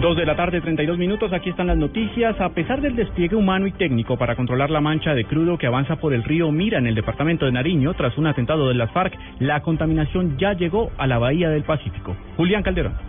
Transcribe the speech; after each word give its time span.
Dos 0.00 0.16
de 0.16 0.24
la 0.24 0.36
tarde, 0.36 0.60
32 0.60 0.96
minutos. 0.96 1.32
Aquí 1.32 1.50
están 1.50 1.66
las 1.66 1.76
noticias. 1.76 2.40
A 2.40 2.50
pesar 2.50 2.80
del 2.80 2.94
despliegue 2.94 3.34
humano 3.34 3.66
y 3.66 3.72
técnico 3.72 4.16
para 4.16 4.36
controlar 4.36 4.70
la 4.70 4.80
mancha 4.80 5.12
de 5.12 5.24
crudo 5.24 5.58
que 5.58 5.66
avanza 5.66 5.96
por 5.96 6.14
el 6.14 6.22
río 6.22 6.52
Mira 6.52 6.78
en 6.78 6.86
el 6.86 6.94
departamento 6.94 7.46
de 7.46 7.52
Nariño 7.52 7.94
tras 7.94 8.16
un 8.16 8.28
atentado 8.28 8.68
de 8.68 8.74
las 8.74 8.92
FARC, 8.92 9.18
la 9.40 9.60
contaminación 9.60 10.38
ya 10.38 10.52
llegó 10.52 10.92
a 10.98 11.08
la 11.08 11.18
bahía 11.18 11.50
del 11.50 11.64
Pacífico. 11.64 12.16
Julián 12.36 12.62
Calderón. 12.62 13.07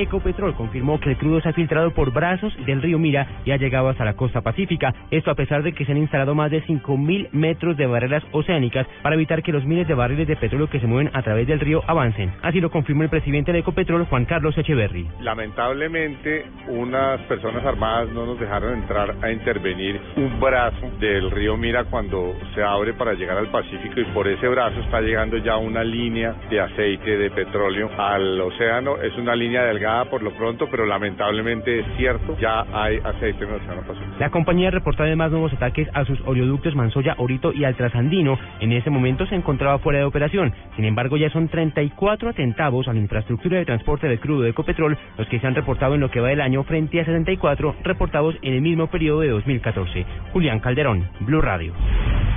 Ecopetrol 0.00 0.54
confirmó 0.54 0.98
que 0.98 1.10
el 1.10 1.18
crudo 1.18 1.40
se 1.40 1.50
ha 1.50 1.52
filtrado 1.52 1.90
por 1.90 2.10
brazos 2.10 2.56
del 2.64 2.80
río 2.80 2.98
Mira 2.98 3.26
y 3.44 3.50
ha 3.50 3.58
llegado 3.58 3.88
hasta 3.90 4.04
la 4.04 4.14
costa 4.14 4.40
pacífica. 4.40 4.94
Esto 5.10 5.30
a 5.30 5.34
pesar 5.34 5.62
de 5.62 5.72
que 5.72 5.84
se 5.84 5.92
han 5.92 5.98
instalado 5.98 6.34
más 6.34 6.50
de 6.50 6.64
5.000 6.64 7.28
metros 7.32 7.76
de 7.76 7.86
barreras 7.86 8.22
oceánicas 8.32 8.86
para 9.02 9.14
evitar 9.14 9.42
que 9.42 9.52
los 9.52 9.64
miles 9.66 9.86
de 9.86 9.94
barriles 9.94 10.26
de 10.26 10.36
petróleo 10.36 10.70
que 10.70 10.80
se 10.80 10.86
mueven 10.86 11.10
a 11.12 11.22
través 11.22 11.46
del 11.46 11.60
río 11.60 11.82
avancen. 11.86 12.32
Así 12.40 12.60
lo 12.60 12.70
confirmó 12.70 13.02
el 13.02 13.10
presidente 13.10 13.52
de 13.52 13.58
Ecopetrol, 13.58 14.06
Juan 14.06 14.24
Carlos 14.24 14.56
Echeverry. 14.56 15.06
Lamentablemente, 15.20 16.46
unas 16.68 17.20
personas 17.22 17.64
armadas 17.64 18.08
no 18.10 18.24
nos 18.24 18.40
dejaron 18.40 18.78
entrar 18.78 19.14
a 19.20 19.30
intervenir 19.30 20.00
un 20.16 20.40
brazo 20.40 20.90
del 20.98 21.30
río 21.30 21.58
Mira 21.58 21.84
cuando 21.84 22.34
se 22.54 22.62
abre 22.62 22.94
para 22.94 23.12
llegar 23.12 23.36
al 23.36 23.50
Pacífico 23.50 24.00
y 24.00 24.04
por 24.14 24.26
ese 24.28 24.48
brazo 24.48 24.80
está 24.80 25.02
llegando 25.02 25.36
ya 25.36 25.58
una 25.58 25.84
línea 25.84 26.34
de 26.48 26.60
aceite 26.60 27.18
de 27.18 27.30
petróleo 27.30 27.90
al 27.98 28.40
océano. 28.40 28.96
Es 29.02 29.14
una 29.18 29.36
línea 29.36 29.64
delgada 29.64 29.89
por 30.10 30.22
lo 30.22 30.30
pronto, 30.32 30.68
pero 30.70 30.86
lamentablemente 30.86 31.80
es 31.80 31.86
cierto, 31.96 32.36
ya 32.38 32.64
hay 32.72 32.98
aceite 32.98 33.44
en 33.44 33.50
el 33.50 33.56
Océano. 33.56 33.82
La 34.18 34.30
compañía 34.30 34.70
reportó 34.70 35.02
además 35.02 35.30
nuevos 35.30 35.52
ataques 35.52 35.88
a 35.94 36.04
sus 36.04 36.20
oleoductos 36.26 36.74
Mansoya, 36.74 37.14
Orito 37.18 37.52
y 37.52 37.64
Altrasandino. 37.64 38.38
En 38.60 38.72
ese 38.72 38.90
momento 38.90 39.26
se 39.26 39.34
encontraba 39.34 39.78
fuera 39.78 39.98
de 39.98 40.04
operación. 40.04 40.52
Sin 40.76 40.84
embargo, 40.84 41.16
ya 41.16 41.30
son 41.30 41.48
34 41.48 42.30
atentados 42.30 42.88
a 42.88 42.92
la 42.92 43.00
infraestructura 43.00 43.58
de 43.58 43.64
transporte 43.64 44.08
de 44.08 44.18
crudo 44.18 44.42
de 44.42 44.50
Ecopetrol, 44.50 44.96
los 45.18 45.28
que 45.28 45.40
se 45.40 45.46
han 45.46 45.54
reportado 45.54 45.94
en 45.94 46.00
lo 46.00 46.10
que 46.10 46.20
va 46.20 46.28
del 46.28 46.40
año 46.40 46.62
frente 46.64 47.00
a 47.00 47.04
74 47.04 47.76
reportados 47.82 48.36
en 48.42 48.54
el 48.54 48.60
mismo 48.62 48.86
periodo 48.88 49.20
de 49.20 49.28
2014. 49.28 50.06
Julián 50.32 50.60
Calderón, 50.60 51.08
Blue 51.20 51.40
Radio. 51.40 51.72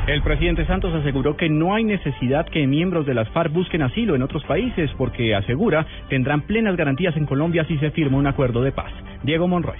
El 0.05 0.21
presidente 0.21 0.65
Santos 0.65 0.93
aseguró 0.93 1.37
que 1.37 1.47
no 1.47 1.73
hay 1.73 1.85
necesidad 1.85 2.45
que 2.47 2.67
miembros 2.67 3.05
de 3.05 3.13
las 3.13 3.29
FARC 3.29 3.53
busquen 3.53 3.83
asilo 3.83 4.15
en 4.15 4.21
otros 4.21 4.43
países 4.43 4.91
porque 4.97 5.33
asegura 5.33 5.85
tendrán 6.09 6.41
plenas 6.41 6.75
garantías 6.75 7.15
en 7.15 7.25
Colombia 7.25 7.63
si 7.69 7.77
se 7.77 7.89
firma 7.91 8.17
un 8.17 8.27
acuerdo 8.27 8.61
de 8.61 8.73
paz. 8.73 8.91
Diego 9.23 9.47
Monroy. 9.47 9.77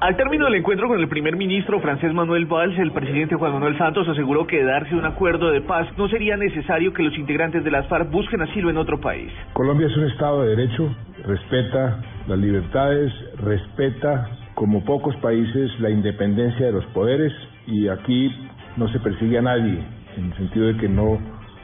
Al 0.00 0.16
término 0.16 0.44
del 0.44 0.54
encuentro 0.54 0.86
con 0.86 1.00
el 1.00 1.08
primer 1.08 1.34
ministro 1.34 1.80
francés 1.80 2.14
Manuel 2.14 2.46
Valls, 2.46 2.78
el 2.78 2.92
presidente 2.92 3.34
Juan 3.34 3.52
Manuel 3.52 3.76
Santos 3.76 4.06
aseguró 4.08 4.46
que 4.46 4.58
de 4.58 4.64
darse 4.64 4.94
un 4.94 5.06
acuerdo 5.06 5.50
de 5.50 5.60
paz 5.60 5.88
no 5.98 6.08
sería 6.08 6.36
necesario 6.36 6.92
que 6.92 7.02
los 7.02 7.18
integrantes 7.18 7.64
de 7.64 7.70
las 7.72 7.88
FARC 7.88 8.12
busquen 8.12 8.42
asilo 8.42 8.70
en 8.70 8.76
otro 8.76 9.00
país. 9.00 9.32
Colombia 9.54 9.88
es 9.88 9.96
un 9.96 10.04
Estado 10.04 10.42
de 10.42 10.54
Derecho, 10.54 10.94
respeta 11.24 12.00
las 12.28 12.38
libertades, 12.38 13.12
respeta 13.38 14.30
como 14.54 14.84
pocos 14.84 15.16
países 15.16 15.72
la 15.80 15.90
independencia 15.90 16.66
de 16.66 16.72
los 16.72 16.86
poderes 16.86 17.32
y 17.66 17.88
aquí 17.88 18.30
no 18.76 18.88
se 18.88 19.00
persigue 19.00 19.38
a 19.38 19.42
nadie, 19.42 19.78
en 20.16 20.24
el 20.24 20.36
sentido 20.36 20.66
de 20.66 20.76
que 20.76 20.88
no 20.88 21.18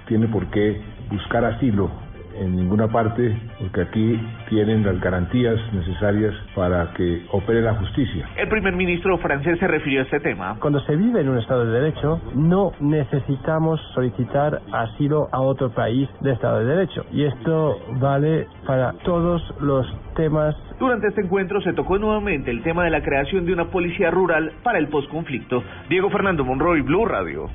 tiene 0.07 0.29
por 0.29 0.47
qué 0.51 0.81
buscar 1.11 1.45
asilo 1.45 1.91
en 2.37 2.57
ninguna 2.57 2.89
parte, 2.89 3.37
porque 3.59 3.83
aquí 3.83 4.21
tienen 4.49 4.85
las 4.85 5.01
garantías 5.01 5.59
necesarias 5.73 6.35
para 6.55 6.93
que 6.95 7.25
opere 7.33 7.63
la 7.63 7.75
justicia. 7.75 8.29
El 8.37 8.49
primer 8.49 8.75
ministro 8.75 9.19
francés 9.19 9.59
se 9.59 9.67
refirió 9.67 10.01
a 10.01 10.05
este 10.05 10.21
tema. 10.21 10.57
Cuando 10.61 10.81
se 10.81 10.97
vive 10.97 11.21
en 11.21 11.29
un 11.29 11.39
Estado 11.39 11.67
de 11.67 11.81
Derecho, 11.81 12.21
no 12.35 12.73
necesitamos 12.81 13.81
solicitar 13.95 14.61
asilo 14.73 15.29
a 15.33 15.41
otro 15.41 15.71
país 15.71 16.09
de 16.21 16.33
Estado 16.33 16.61
de 16.61 16.67
Derecho. 16.67 17.05
Y 17.13 17.25
esto 17.25 17.79
vale 18.01 18.47
para 18.67 18.93
todos 19.05 19.43
los 19.61 19.87
temas. 20.17 20.55
Durante 20.79 21.09
este 21.09 21.23
encuentro 21.23 21.61
se 21.61 21.73
tocó 21.73 21.99
nuevamente 21.99 22.51
el 22.51 22.63
tema 22.63 22.85
de 22.85 22.91
la 22.91 23.03
creación 23.03 23.45
de 23.47 23.53
una 23.53 23.67
policía 23.67 24.11
rural 24.11 24.53
para 24.63 24.79
el 24.79 24.89
posconflicto. 24.89 25.63
Diego 25.89 26.11
Fernando 26.11 26.45
Monroy, 26.45 26.83
Blue 26.83 27.07
Radio. 27.07 27.49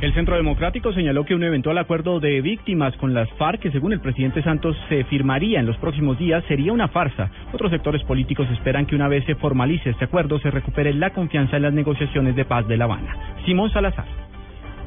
El 0.00 0.14
Centro 0.14 0.34
Democrático 0.34 0.94
señaló 0.94 1.26
que 1.26 1.34
un 1.34 1.44
eventual 1.44 1.76
acuerdo 1.76 2.20
de 2.20 2.40
víctimas 2.40 2.96
con 2.96 3.12
las 3.12 3.28
FARC, 3.32 3.60
que 3.60 3.70
según 3.70 3.92
el 3.92 4.00
presidente 4.00 4.42
Santos 4.42 4.74
se 4.88 5.04
firmaría 5.04 5.60
en 5.60 5.66
los 5.66 5.76
próximos 5.76 6.18
días, 6.18 6.42
sería 6.48 6.72
una 6.72 6.88
farsa. 6.88 7.30
Otros 7.52 7.70
sectores 7.70 8.02
políticos 8.04 8.48
esperan 8.50 8.86
que 8.86 8.94
una 8.94 9.08
vez 9.08 9.26
se 9.26 9.34
formalice 9.34 9.90
este 9.90 10.06
acuerdo 10.06 10.38
se 10.38 10.50
recupere 10.50 10.94
la 10.94 11.10
confianza 11.10 11.56
en 11.56 11.64
las 11.64 11.74
negociaciones 11.74 12.34
de 12.34 12.46
paz 12.46 12.66
de 12.66 12.78
La 12.78 12.84
Habana. 12.84 13.14
Simón 13.44 13.70
Salazar. 13.72 14.29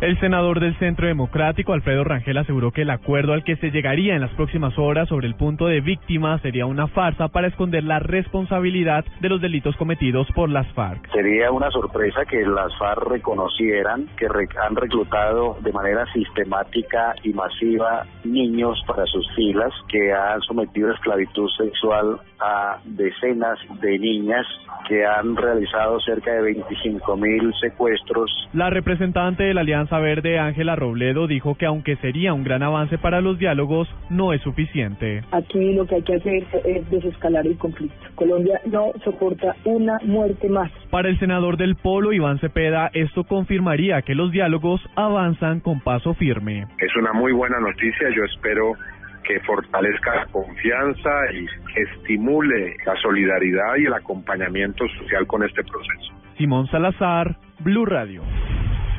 El 0.03 0.19
senador 0.19 0.59
del 0.59 0.78
Centro 0.80 1.08
Democrático, 1.08 1.72
Alfredo 1.72 2.03
Rangel, 2.03 2.38
aseguró 2.38 2.72
que 2.72 2.81
el 2.81 2.90
acuerdo 2.90 3.31
al 3.31 3.46
que 3.46 3.56
se 3.56 3.72
llegaría 3.72 4.16
en 4.16 4.19
las 4.19 4.31
próximas 4.31 4.78
horas 4.78 5.08
sobre 5.08 5.28
el 5.28 5.36
punto 5.36 5.68
de 5.68 5.80
víctimas 5.80 6.41
sería 6.41 6.66
una 6.66 6.88
farsa 6.88 7.30
para 7.30 7.47
esconder 7.47 7.86
la 7.86 8.00
responsabilidad 8.00 9.06
de 9.22 9.30
los 9.30 9.40
delitos 9.40 9.78
cometidos 9.78 10.28
por 10.36 10.50
las 10.50 10.68
FARC. 10.74 11.09
Sería 11.14 11.52
una 11.52 11.72
sorpresa 11.72 12.25
que 12.25 12.46
las 12.46 12.78
FARC 12.78 13.12
reconocieran 13.12 14.09
que 14.18 14.28
han 14.62 14.75
reclutado 14.75 15.56
de 15.62 15.72
manera 15.72 16.06
sistemática 16.12 17.16
y 17.24 17.31
masiva 17.31 18.06
niños 18.25 18.84
para 18.85 19.06
sus 19.06 19.25
filas, 19.38 19.72
que 19.88 20.12
han 20.12 20.41
sometido 20.41 20.91
a 20.91 20.96
esclavitud 20.96 21.50
sexual 21.58 22.20
a 22.44 22.80
decenas 22.84 23.58
de 23.81 23.98
niñas, 23.98 24.46
que 24.88 25.06
han 25.06 25.36
realizado 25.38 26.00
cerca 26.02 26.34
de 26.34 26.42
25 26.42 27.16
mil 27.16 27.54
secuestros. 27.62 28.30
La 28.54 28.70
representante 28.70 29.44
de 29.44 29.54
la 29.54 29.62
Alianza 29.62 29.98
Verde, 30.00 30.40
Ángela 30.40 30.76
Robledo, 30.76 31.28
dijo 31.28 31.56
que 31.56 31.66
aunque 31.66 31.96
sería 31.98 32.34
un 32.34 32.44
gran 32.44 32.64
avance 32.64 32.98
para 32.98 33.22
los 33.22 33.40
diálogos, 33.40 33.88
no 34.09 34.34
es 34.34 34.42
suficiente. 34.42 35.24
Aquí 35.32 35.74
lo 35.74 35.86
que 35.86 35.96
hay 35.96 36.02
que 36.02 36.16
hacer 36.16 36.44
es 36.66 36.90
desescalar 36.90 37.48
el 37.48 37.58
conflicto. 37.58 37.96
Colombia 38.16 38.59
no 38.66 38.92
soporta 39.03 39.56
una 39.64 39.98
muerte 40.03 40.50
más. 40.50 40.72
Para 40.90 41.09
el 41.09 41.18
senador 41.20 41.58
del 41.58 41.76
Polo, 41.76 42.12
Iván 42.12 42.40
Cepeda, 42.40 42.90
esto 42.94 43.24
confirmaría 43.24 44.02
que 44.02 44.16
los 44.16 44.32
diálogos 44.32 44.82
avanzan 44.96 45.62
con 45.62 45.80
paso 45.80 46.14
firme. 46.14 46.68
Es 46.80 46.96
una 46.98 47.14
muy 47.14 47.32
buena 47.32 47.59
noticia, 47.59 48.09
yo 48.16 48.24
espero 48.26 48.74
que 49.23 49.39
fortalezca 49.41 50.16
la 50.16 50.25
confianza 50.28 51.09
y 51.34 51.45
que 51.73 51.81
estimule 51.81 52.75
la 52.85 52.95
solidaridad 53.01 53.75
y 53.78 53.85
el 53.85 53.94
acompañamiento 53.94 54.85
social 55.00 55.25
con 55.28 55.44
este 55.44 55.63
proceso. 55.63 56.13
Simón 56.38 56.67
Salazar, 56.67 57.38
Blue 57.59 57.85
Radio. 57.85 58.23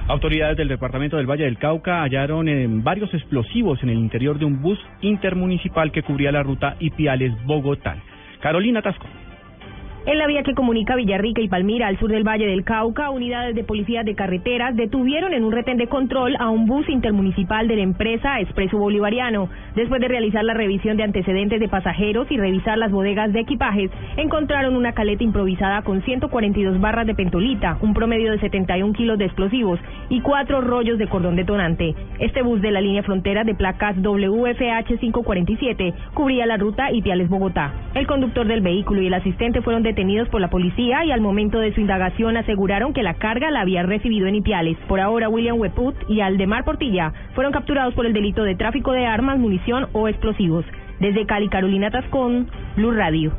Autoridades 0.06 0.58
del 0.58 0.68
departamento 0.68 1.16
del 1.16 1.26
Valle 1.26 1.44
del 1.44 1.58
Cauca 1.58 2.02
hallaron 2.02 2.46
eh, 2.46 2.66
varios 2.68 3.12
explosivos 3.14 3.82
en 3.82 3.88
el 3.88 3.98
interior 3.98 4.38
de 4.38 4.44
un 4.44 4.60
bus 4.60 4.78
intermunicipal 5.00 5.92
que 5.92 6.02
cubría 6.02 6.30
la 6.30 6.42
ruta 6.42 6.76
Ipiales-Bogotá. 6.78 7.96
Carolina 8.40 8.82
Tasco. 8.82 9.06
En 10.06 10.18
la 10.18 10.26
vía 10.26 10.42
que 10.42 10.52
comunica 10.52 10.96
Villarrica 10.96 11.40
y 11.40 11.48
Palmira 11.48 11.86
al 11.86 11.98
sur 11.98 12.10
del 12.10 12.28
Valle 12.28 12.44
del 12.44 12.62
Cauca, 12.62 13.08
unidades 13.08 13.54
de 13.54 13.64
policía 13.64 14.02
de 14.02 14.14
carreteras 14.14 14.76
detuvieron 14.76 15.32
en 15.32 15.44
un 15.44 15.50
retén 15.50 15.78
de 15.78 15.86
control 15.86 16.36
a 16.38 16.50
un 16.50 16.66
bus 16.66 16.86
intermunicipal 16.90 17.66
de 17.66 17.76
la 17.76 17.84
empresa 17.84 18.38
Expreso 18.38 18.76
Bolivariano. 18.76 19.48
Después 19.74 20.02
de 20.02 20.08
realizar 20.08 20.44
la 20.44 20.52
revisión 20.52 20.98
de 20.98 21.04
antecedentes 21.04 21.58
de 21.58 21.70
pasajeros 21.70 22.30
y 22.30 22.36
revisar 22.36 22.76
las 22.76 22.92
bodegas 22.92 23.32
de 23.32 23.40
equipajes, 23.40 23.90
encontraron 24.18 24.76
una 24.76 24.92
caleta 24.92 25.24
improvisada 25.24 25.80
con 25.80 26.02
142 26.02 26.78
barras 26.82 27.06
de 27.06 27.14
pentolita, 27.14 27.78
un 27.80 27.94
promedio 27.94 28.30
de 28.30 28.40
71 28.40 28.92
kilos 28.92 29.16
de 29.16 29.24
explosivos 29.24 29.80
y 30.10 30.20
cuatro 30.20 30.60
rollos 30.60 30.98
de 30.98 31.08
cordón 31.08 31.36
detonante. 31.36 31.94
Este 32.18 32.42
bus 32.42 32.60
de 32.60 32.72
la 32.72 32.82
línea 32.82 33.04
frontera 33.04 33.42
de 33.42 33.54
placas 33.54 33.96
WFH 33.96 34.98
547 35.00 35.94
cubría 36.12 36.44
la 36.44 36.58
ruta 36.58 36.92
Ipiales-Bogotá. 36.92 37.72
El 37.94 38.06
conductor 38.06 38.46
del 38.46 38.60
vehículo 38.60 39.00
y 39.00 39.06
el 39.06 39.14
asistente 39.14 39.62
fueron 39.62 39.82
detenidos 39.82 39.93
por 40.30 40.40
la 40.40 40.50
policía 40.50 41.04
y 41.04 41.12
al 41.12 41.20
momento 41.20 41.60
de 41.60 41.72
su 41.72 41.80
indagación 41.80 42.36
aseguraron 42.36 42.92
que 42.92 43.02
la 43.02 43.14
carga 43.14 43.50
la 43.50 43.60
había 43.60 43.82
recibido 43.84 44.26
en 44.26 44.34
Ipiales. 44.34 44.76
Por 44.88 45.00
ahora, 45.00 45.28
William 45.28 45.58
Weput 45.58 45.94
y 46.08 46.20
Aldemar 46.20 46.64
Portilla 46.64 47.12
fueron 47.34 47.52
capturados 47.52 47.94
por 47.94 48.04
el 48.04 48.12
delito 48.12 48.42
de 48.42 48.56
tráfico 48.56 48.92
de 48.92 49.06
armas, 49.06 49.38
munición 49.38 49.86
o 49.92 50.08
explosivos. 50.08 50.64
Desde 50.98 51.26
Cali, 51.26 51.48
Carolina 51.48 51.90
Tascón, 51.90 52.48
Blue 52.76 52.92
Radio. 52.92 53.32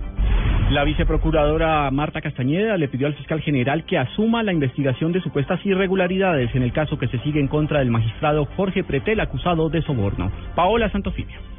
La 0.71 0.83
viceprocuradora 0.83 1.91
Marta 1.91 2.21
Castañeda 2.21 2.77
le 2.77 2.87
pidió 2.87 3.07
al 3.07 3.15
fiscal 3.15 3.41
general 3.41 3.85
que 3.85 3.97
asuma 3.97 4.41
la 4.41 4.53
investigación 4.53 5.11
de 5.11 5.21
supuestas 5.21 5.63
irregularidades 5.65 6.55
en 6.55 6.63
el 6.63 6.71
caso 6.71 6.97
que 6.97 7.07
se 7.07 7.19
sigue 7.19 7.39
en 7.39 7.47
contra 7.47 7.79
del 7.79 7.91
magistrado 7.91 8.45
Jorge 8.55 8.83
Pretel 8.83 9.19
acusado 9.19 9.69
de 9.69 9.81
soborno. 9.83 10.31
Paola 10.55 10.89
Santofimio. 10.89 11.54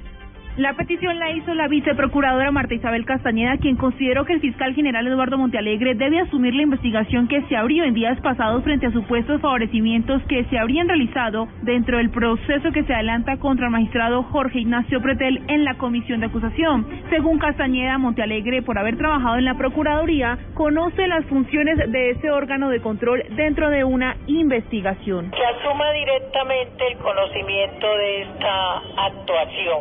La 0.57 0.73
petición 0.73 1.19
la 1.19 1.31
hizo 1.33 1.53
la 1.53 1.69
viceprocuradora 1.69 2.51
Marta 2.51 2.73
Isabel 2.73 3.05
Castañeda, 3.05 3.59
quien 3.59 3.77
consideró 3.77 4.25
que 4.25 4.33
el 4.33 4.41
fiscal 4.41 4.75
general 4.75 5.07
Eduardo 5.07 5.37
Montealegre 5.37 5.95
debe 5.95 6.19
asumir 6.19 6.55
la 6.55 6.63
investigación 6.63 7.29
que 7.29 7.43
se 7.43 7.57
abrió 7.57 7.85
en 7.85 7.93
días 7.93 8.19
pasados 8.23 8.65
frente 8.65 8.87
a 8.87 8.91
supuestos 8.91 9.43
favorecimientos 9.43 10.23
que 10.23 10.45
se 10.45 10.59
habrían 10.59 10.89
realizado 10.89 11.47
dentro 11.61 11.99
del 11.99 12.09
proceso 12.09 12.73
que 12.73 12.85
se 12.85 12.95
adelanta 12.95 13.37
contra 13.37 13.67
el 13.67 13.73
magistrado 13.73 14.23
Jorge 14.23 14.61
Ignacio 14.61 15.03
Pretel 15.03 15.43
en 15.49 15.63
la 15.65 15.75
comisión 15.75 16.21
de 16.21 16.27
acusación. 16.29 16.87
Según 17.11 17.39
Castañeda, 17.39 17.99
Montealegre, 17.99 18.63
por 18.63 18.79
haber 18.79 18.97
trabajado 18.97 19.37
en 19.37 19.45
la 19.45 19.59
Procuraduría, 19.59 20.39
conoce 20.55 21.07
las 21.07 21.27
funciones 21.27 21.77
de 21.93 22.13
ese 22.13 22.31
órgano 22.31 22.71
de 22.71 22.81
control 22.81 23.23
dentro 23.37 23.69
de 23.69 23.85
una 23.85 24.17
investigación. 24.27 25.33
Que 25.33 25.45
asuma 25.45 25.93
directamente 25.93 26.93
el 26.93 26.97
conocimiento 26.97 27.87
de 27.99 28.23
esta 28.23 28.77
actuación, 29.05 29.81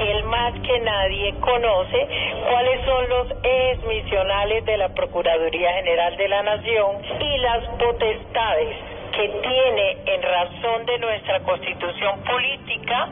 él 0.00 0.24
más 0.24 0.52
que 0.60 0.80
nadie 0.80 1.34
conoce 1.40 2.08
cuáles 2.50 2.84
son 2.84 3.08
los 3.08 3.26
ejes 3.42 3.84
misionales 3.86 4.64
de 4.64 4.76
la 4.76 4.88
Procuraduría 4.94 5.72
General 5.74 6.16
de 6.16 6.28
la 6.28 6.42
Nación 6.42 6.96
y 7.20 7.38
las 7.38 7.64
potestades 7.78 8.76
que 9.12 9.28
tiene 9.28 9.96
en 10.06 10.22
razón 10.22 10.86
de 10.86 10.98
nuestra 10.98 11.40
constitución 11.40 12.20
política 12.24 13.08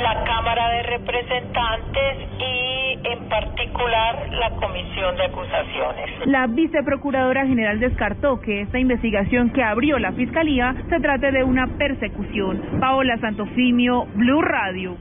la 0.00 0.24
Cámara 0.24 0.68
de 0.70 0.82
Representantes 0.84 2.16
y 2.38 2.98
en 3.04 3.28
particular 3.28 4.28
la 4.30 4.50
Comisión 4.50 5.16
de 5.16 5.24
Acusaciones. 5.24 6.26
La 6.26 6.46
viceprocuradora 6.46 7.46
general 7.46 7.80
descartó 7.80 8.40
que 8.40 8.62
esta 8.62 8.78
investigación 8.78 9.50
que 9.50 9.62
abrió 9.62 9.98
la 9.98 10.12
Fiscalía 10.12 10.74
se 10.88 11.00
trate 11.00 11.32
de 11.32 11.42
una 11.42 11.66
persecución. 11.76 12.80
Paola 12.80 13.18
Santofimio, 13.18 14.06
Blue 14.14 14.42
Radio. 14.42 14.96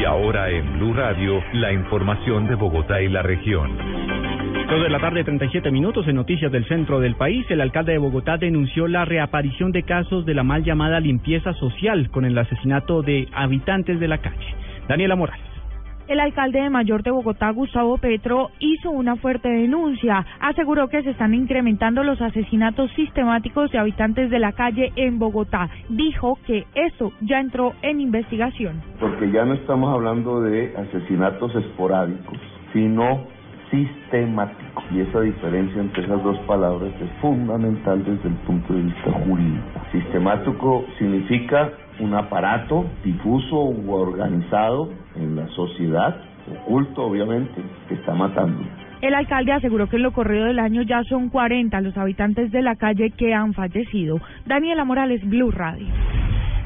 Y 0.00 0.04
ahora 0.04 0.50
en 0.50 0.78
Blue 0.78 0.92
Radio, 0.94 1.42
la 1.52 1.72
información 1.72 2.46
de 2.46 2.54
Bogotá 2.54 3.00
y 3.00 3.08
la 3.08 3.22
región. 3.22 3.76
Dos 4.68 4.82
de 4.82 4.88
la 4.88 5.00
tarde, 5.00 5.24
37 5.24 5.70
minutos 5.70 6.06
en 6.08 6.16
noticias 6.16 6.50
del 6.50 6.66
centro 6.66 7.00
del 7.00 7.16
país. 7.16 7.44
El 7.48 7.60
alcalde 7.60 7.92
de 7.92 7.98
Bogotá 7.98 8.36
denunció 8.36 8.86
la 8.88 9.04
reaparición 9.04 9.72
de 9.72 9.82
casos 9.82 10.26
de 10.26 10.34
la 10.34 10.42
mal 10.42 10.64
llamada 10.64 11.00
limpieza 11.00 11.52
social 11.54 12.10
con 12.10 12.24
el 12.24 12.36
asesinato 12.36 13.02
de 13.02 13.28
habitantes 13.32 14.00
de 14.00 14.08
la 14.08 14.18
calle. 14.18 14.54
Daniela 14.88 15.16
Morales. 15.16 15.53
El 16.06 16.20
alcalde 16.20 16.60
de 16.60 16.68
Mayor 16.68 17.02
de 17.02 17.10
Bogotá, 17.10 17.48
Gustavo 17.50 17.96
Petro, 17.96 18.50
hizo 18.58 18.90
una 18.90 19.16
fuerte 19.16 19.48
denuncia. 19.48 20.26
Aseguró 20.38 20.88
que 20.88 21.02
se 21.02 21.10
están 21.10 21.32
incrementando 21.32 22.04
los 22.04 22.20
asesinatos 22.20 22.90
sistemáticos 22.92 23.70
de 23.72 23.78
habitantes 23.78 24.28
de 24.28 24.38
la 24.38 24.52
calle 24.52 24.92
en 24.96 25.18
Bogotá. 25.18 25.70
Dijo 25.88 26.38
que 26.46 26.66
eso 26.74 27.12
ya 27.22 27.40
entró 27.40 27.72
en 27.80 28.02
investigación. 28.02 28.82
Porque 29.00 29.30
ya 29.30 29.46
no 29.46 29.54
estamos 29.54 29.94
hablando 29.94 30.42
de 30.42 30.74
asesinatos 30.76 31.54
esporádicos, 31.54 32.38
sino 32.74 33.26
sistemáticos. 33.70 34.84
Y 34.90 35.00
esa 35.00 35.20
diferencia 35.20 35.80
entre 35.80 36.04
esas 36.04 36.22
dos 36.22 36.38
palabras 36.40 36.92
es 37.00 37.10
fundamental 37.22 38.04
desde 38.04 38.28
el 38.28 38.34
punto 38.46 38.74
de 38.74 38.82
vista 38.82 39.10
jurídico. 39.10 39.80
Sistemático 39.90 40.84
significa 40.98 41.72
un 42.00 42.14
aparato 42.14 42.86
difuso 43.04 43.56
o 43.56 44.00
organizado 44.00 44.90
en 45.16 45.36
la 45.36 45.46
sociedad, 45.48 46.16
oculto 46.50 47.04
obviamente, 47.04 47.62
que 47.88 47.94
está 47.94 48.14
matando. 48.14 48.62
El 49.00 49.14
alcalde 49.14 49.52
aseguró 49.52 49.88
que 49.88 49.96
en 49.96 50.02
lo 50.02 50.12
corrido 50.12 50.46
del 50.46 50.58
año 50.58 50.82
ya 50.82 51.02
son 51.04 51.28
40 51.28 51.80
los 51.82 51.96
habitantes 51.96 52.50
de 52.50 52.62
la 52.62 52.76
calle 52.76 53.10
que 53.10 53.34
han 53.34 53.52
fallecido. 53.52 54.18
Daniela 54.46 54.84
Morales, 54.84 55.20
Blue 55.28 55.50
Radio. 55.50 55.86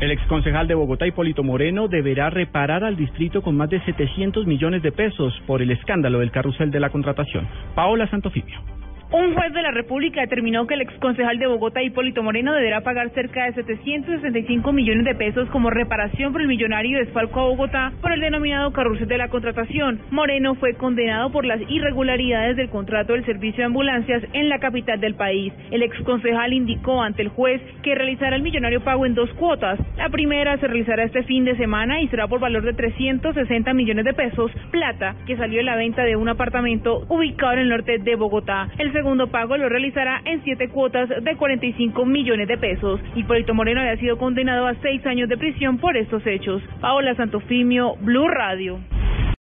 El 0.01 0.13
exconcejal 0.13 0.69
de 0.69 0.77
Bogotá, 0.77 1.09
Hipólito 1.09 1.43
Moreno, 1.43 1.89
deberá 1.89 2.31
reparar 2.31 2.85
al 2.85 2.95
distrito 2.95 3.43
con 3.43 3.57
más 3.57 3.69
de 3.69 3.81
700 3.81 4.47
millones 4.47 4.83
de 4.83 4.93
pesos 4.93 5.35
por 5.49 5.61
el 5.61 5.73
escándalo 5.73 6.21
del 6.21 6.31
carrusel 6.31 6.71
de 6.71 6.79
la 6.79 6.91
contratación. 6.91 7.49
Paola 7.75 8.09
Santofimio. 8.09 8.78
Un 9.11 9.35
juez 9.35 9.55
de 9.55 9.63
la 9.63 9.71
República 9.71 10.21
determinó 10.21 10.67
que 10.67 10.75
el 10.75 10.83
exconcejal 10.83 11.39
de 11.39 11.47
Bogotá, 11.47 11.83
Hipólito 11.83 12.23
Moreno, 12.23 12.53
deberá 12.53 12.83
pagar 12.83 13.09
cerca 13.15 13.47
de 13.47 13.55
765 13.55 14.71
millones 14.71 15.07
de 15.07 15.15
pesos 15.15 15.49
como 15.49 15.71
reparación 15.71 16.31
por 16.31 16.43
el 16.43 16.47
millonario 16.47 16.99
desfalco 16.99 17.41
a 17.41 17.45
Bogotá 17.45 17.93
por 18.03 18.13
el 18.13 18.21
denominado 18.21 18.71
carrusel 18.75 19.09
de 19.09 19.17
la 19.17 19.29
contratación. 19.29 20.03
Moreno 20.11 20.57
fue 20.57 20.75
condenado 20.75 21.33
por 21.33 21.47
las 21.47 21.59
irregularidades 21.71 22.57
del 22.57 22.69
contrato 22.69 23.15
del 23.15 23.25
servicio 23.25 23.61
de 23.61 23.65
ambulancias 23.65 24.23
en 24.35 24.51
la 24.51 24.59
capital 24.59 25.01
del 25.01 25.15
país. 25.15 25.55
El 25.71 25.83
exconcejal 25.83 26.53
indicó 26.53 27.01
ante 27.01 27.23
el 27.23 27.29
juez 27.29 27.63
que 27.83 27.95
realizará 27.95 28.37
el 28.37 28.43
millonario 28.43 28.85
pago 28.85 29.07
en 29.07 29.15
dos 29.15 29.33
cuotas. 29.35 29.81
La 29.97 30.11
primera 30.11 30.59
se 30.59 30.67
realizará 30.67 31.05
este 31.05 31.23
fin 31.23 31.47
de 31.47 31.57
semana 31.57 32.03
y 32.03 32.09
será 32.09 32.29
por 32.29 32.41
valor 32.41 32.63
de 32.63 32.75
360 32.75 33.73
millones 33.73 34.05
de 34.05 34.13
pesos, 34.13 34.53
plata 34.71 35.17
que 35.27 35.39
salió 35.39 35.61
de 35.61 35.65
la 35.65 35.77
venta 35.77 36.05
de 36.05 36.17
un 36.17 36.29
apartamento 36.29 37.07
ubicado 37.09 37.55
en 37.55 37.61
el 37.61 37.69
norte 37.71 37.97
de 38.01 38.15
Bogotá. 38.15 38.69
Segundo 38.99 39.29
pago 39.29 39.57
lo 39.57 39.69
realizará 39.69 40.23
en 40.25 40.43
siete 40.43 40.71
cuotas 40.71 41.09
de 41.09 41.37
45 41.37 42.05
millones 42.05 42.49
de 42.49 42.59
pesos. 42.59 43.01
Hipólito 43.15 43.55
Moreno 43.55 43.81
había 43.81 43.97
sido 43.97 44.19
condenado 44.19 44.67
a 44.67 44.75
seis 44.83 45.07
años 45.07 45.29
de 45.29 45.37
prisión 45.37 45.79
por 45.79 45.97
estos 45.97 46.27
hechos. 46.27 46.61
Paola 46.81 47.15
Santofimio, 47.15 47.95
Blue 48.01 48.27
Radio. 48.27 48.81